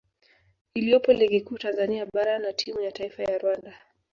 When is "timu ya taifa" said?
2.53-3.23